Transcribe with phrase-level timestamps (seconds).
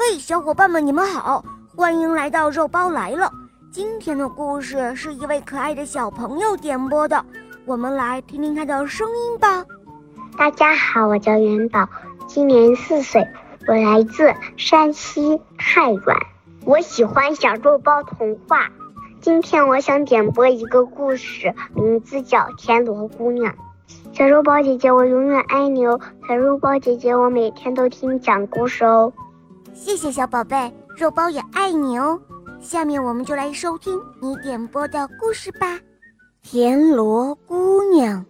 [0.00, 1.44] 嘿，小伙伴们，你们好，
[1.74, 3.32] 欢迎来到肉包来了。
[3.72, 7.24] 今天的故事是一位可爱的小朋友点播的，
[7.66, 9.64] 我们来听听他的声音吧。
[10.38, 11.88] 大家好，我叫元宝，
[12.28, 13.26] 今年四岁，
[13.66, 16.16] 我来自山西太原，
[16.64, 18.68] 我喜欢小肉包童话。
[19.20, 23.52] 今天我想点播一个故事，名字叫《田螺姑娘》。
[24.16, 25.98] 小肉包姐姐，我永远爱你哦！
[26.28, 29.12] 小肉包姐姐，我每天都听你讲故事哦。
[29.80, 32.20] 谢谢小宝贝，肉包也爱你哦。
[32.60, 35.76] 下面我们就来收听你点播的故事吧，
[36.42, 38.20] 《田螺姑娘》。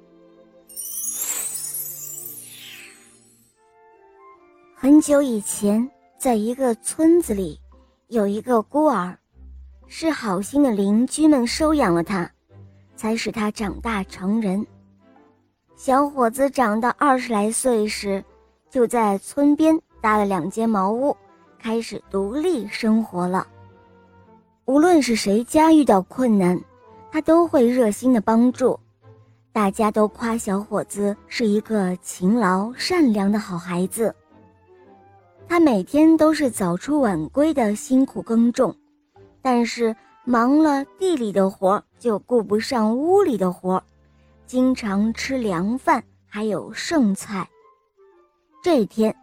[4.75, 7.59] 很久以前，在一个村子里，
[8.09, 9.17] 有一个孤儿，
[9.87, 12.31] 是好心的邻居们收养了他，
[12.95, 14.65] 才使他长大成人。
[15.77, 18.23] 小伙子长到二十来岁时，
[18.71, 21.17] 就在村边搭了两间茅屋，
[21.59, 23.47] 开始独立生活了。
[24.65, 26.61] 无论是谁家遇到困难，
[27.11, 28.79] 他都会热心的帮助。
[29.53, 34.15] 大家都夸小伙子是一个勤劳善良的好孩子。
[35.49, 38.77] 他每天都是早出晚归的辛苦耕种，
[39.41, 43.83] 但是忙了地里的活，就顾不上屋里的活。
[44.47, 47.49] 经常吃凉饭，还有剩菜。
[48.63, 49.15] 这天，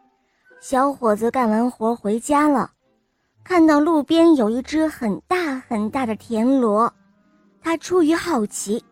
[0.67, 2.71] 小伙子干完活回家了，
[3.43, 6.91] 看到路边有一只很大很大的田螺，
[7.61, 8.83] 他出于好奇，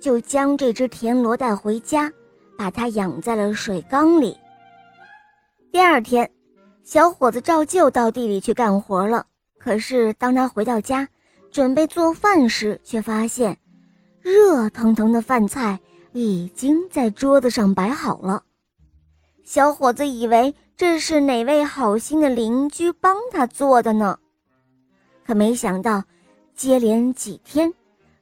[0.00, 2.10] 就将这只田螺带回家，
[2.56, 4.34] 把它养在了水缸里。
[5.70, 6.30] 第二天，
[6.82, 9.26] 小伙子照旧到地里去干活了。
[9.58, 11.06] 可是当他回到家，
[11.50, 13.58] 准备做饭时，却发现。
[14.22, 15.78] 热腾腾的饭菜
[16.12, 18.44] 已经在桌子上摆好了，
[19.44, 24.18] 小伙子以为这是哪位好心的邻居帮他做的呢，
[25.24, 26.02] 可没想到，
[26.54, 27.72] 接连几天，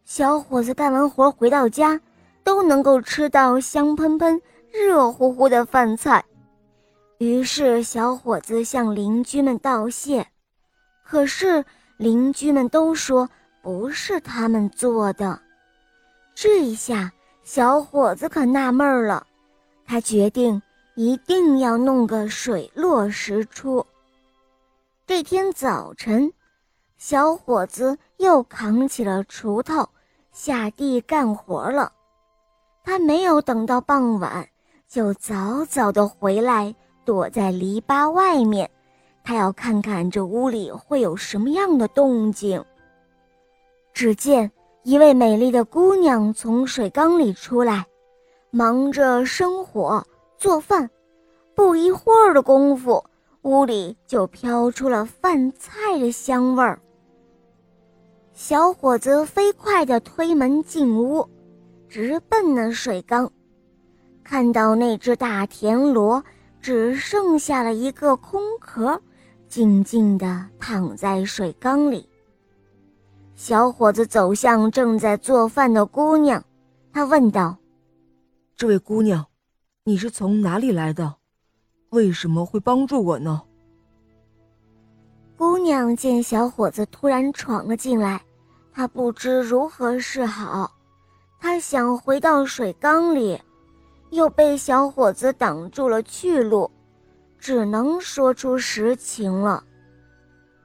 [0.04, 2.00] 小伙子干完活回到家，
[2.44, 4.40] 都能够吃到香喷喷、
[4.70, 6.24] 热乎乎的饭菜。
[7.18, 10.26] 于是，小伙子向邻居们道谢，
[11.04, 11.64] 可是
[11.96, 13.28] 邻居们都说
[13.62, 15.40] 不是他们做的。
[16.34, 17.12] 这一下，
[17.42, 19.26] 小伙子可纳闷了，
[19.84, 20.60] 他决定
[21.00, 23.86] 一定要弄个水落石出。
[25.06, 26.30] 这天早晨，
[26.98, 29.88] 小伙子又扛起了锄头，
[30.30, 31.90] 下地干活了。
[32.84, 34.46] 他没有等到傍晚，
[34.86, 36.74] 就早早的回来，
[37.06, 38.70] 躲在篱笆外面，
[39.24, 42.62] 他要看看这屋里会有什么样的动静。
[43.94, 44.52] 只见。
[44.82, 47.86] 一位美丽的姑娘从水缸里出来，
[48.50, 50.02] 忙着生火
[50.40, 50.90] 做饭。
[51.54, 53.04] 不一会儿的功夫，
[53.42, 56.80] 屋里就飘出了饭菜的香味儿。
[58.32, 61.28] 小伙子飞快地推门进屋，
[61.86, 63.30] 直奔那水缸，
[64.24, 66.24] 看到那只大田螺
[66.62, 68.98] 只剩下了一个空壳，
[69.46, 72.08] 静静地躺在水缸里。
[73.34, 76.42] 小伙子走向正在做饭的姑娘，
[76.94, 77.58] 他问道
[78.56, 79.26] ：“这位姑娘，
[79.84, 81.16] 你是从哪里来的？
[81.90, 83.42] 为什么会帮助我呢？”
[85.36, 88.20] 姑娘见小伙子突然闯了进来，
[88.72, 90.70] 她不知如何是好。
[91.40, 93.40] 她想回到水缸里，
[94.10, 96.70] 又被小伙子挡住了去路，
[97.38, 99.64] 只能说出实情了。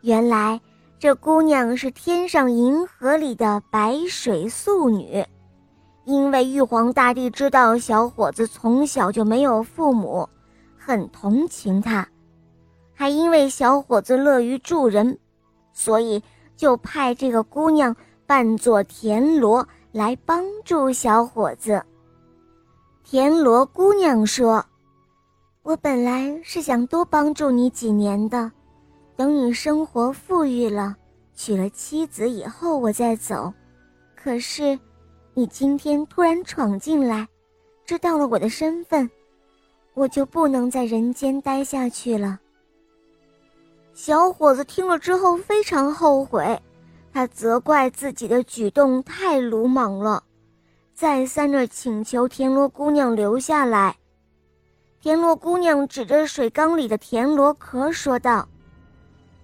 [0.02, 0.59] 原来。
[0.97, 5.24] 这姑娘是天上银河里的白水素女，
[6.05, 10.29] 因为玉皇大帝知道小伙子从小就没有父母，
[10.77, 12.07] 很同情他，
[12.93, 15.17] 还因为小伙子乐于助人，
[15.73, 16.21] 所以
[16.55, 17.95] 就派这个姑娘
[18.27, 21.83] 扮作田螺来帮助小伙子。
[23.03, 24.66] 田螺姑娘说
[25.63, 28.51] ：“我本来是想多帮助你几年的。”
[29.17, 30.97] 等你生活富裕了，
[31.34, 33.53] 娶了妻子以后，我再走。
[34.13, 34.78] 可是，
[35.37, 37.28] 你今天突然闯进来，
[37.85, 39.11] 知道了我的身份，
[39.93, 42.40] 我就不能在人间待下去了。
[43.93, 46.58] 小伙子听了之后非常后悔，
[47.11, 50.23] 他责怪自己的举动太鲁莽了，
[50.93, 53.97] 再三的请求田螺姑娘留下来。
[55.02, 58.47] 田螺姑娘指着水缸里的田螺壳说道。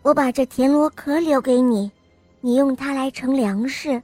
[0.03, 1.91] 我把这田螺壳留给你，
[2.39, 4.01] 你用它来盛粮食，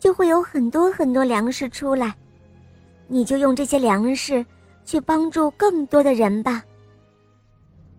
[0.00, 2.16] 就会有很多很多粮食出来。
[3.06, 4.44] 你就用这些粮食
[4.84, 6.64] 去帮助更多的人吧。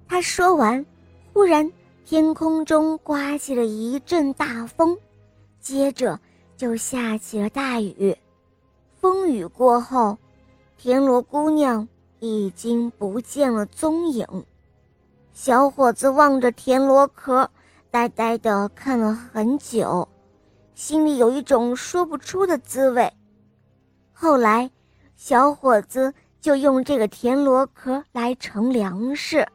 [0.07, 0.85] 他说完，
[1.31, 1.71] 忽然
[2.05, 4.97] 天空中刮起了一阵大风，
[5.61, 6.19] 接着
[6.57, 8.17] 就下起了大雨。
[8.99, 10.17] 风雨过后，
[10.77, 11.87] 田螺姑娘
[12.19, 14.25] 已经不见了踪影。
[15.33, 17.49] 小伙子望着田螺壳，
[17.89, 20.07] 呆呆地看了很久，
[20.81, 23.13] 心里有一种说不出的滋味。
[24.11, 24.67] 后来，
[25.15, 29.47] 小伙子就用这个田螺壳来盛粮食，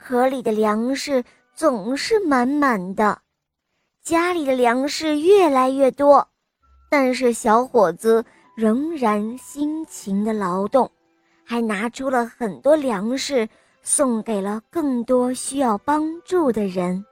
[0.00, 1.22] 壳里的粮食
[1.54, 3.20] 总是满满的，
[4.02, 6.26] 家里的粮食越来越多，
[6.90, 8.24] 但是小伙子。
[8.54, 10.90] 仍然辛勤的劳动，
[11.42, 13.48] 还拿出了很多粮食
[13.80, 17.02] 送给了更多需要帮助的人。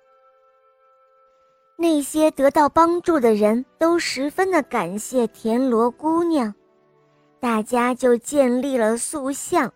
[1.82, 6.54] 那些得到帮助的人都十分的感谢田螺姑娘，
[7.40, 9.72] 大家就建立了塑像，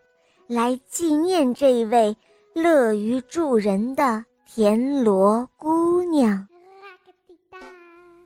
[0.47, 2.15] 来纪念这位
[2.53, 6.47] 乐于助人的田螺姑娘。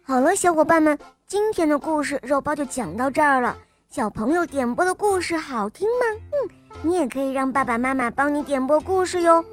[0.03, 0.99] 好了，小伙伴们。
[1.29, 3.57] 今天的故事肉包就讲到这儿了。
[3.89, 6.21] 小朋友点播的故事好听吗？
[6.33, 6.51] 嗯，
[6.83, 9.45] 你也可以让爸爸妈妈帮你点播故事哟。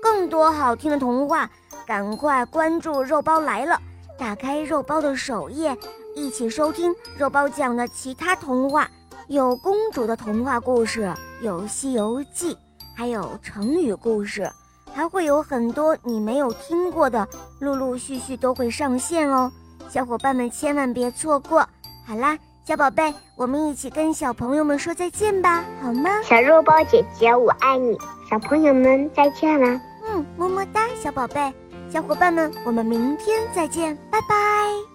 [0.00, 1.50] 更多好听的童话，
[1.86, 3.78] 赶快关注肉包来了，
[4.18, 5.76] 打开肉包的首页，
[6.14, 8.88] 一起收听肉包讲的其他童话。
[9.28, 12.54] 有公主的童话故事，有《西游记》，
[12.94, 14.50] 还有成语故事，
[14.92, 17.26] 还会有很多你没有听过的，
[17.60, 19.50] 陆陆续续都会上线哦。
[19.88, 21.66] 小伙伴们千万别错过！
[22.06, 26.10] 好啦，小宝贝，我们一起跟小朋友们说再见吧，好吗？
[26.22, 27.96] 小肉包姐姐，我爱你！
[28.28, 29.80] 小朋友们再见了。
[30.08, 31.52] 嗯，么么哒，小宝贝，
[31.92, 34.91] 小伙伴们，我们明天再见，拜拜。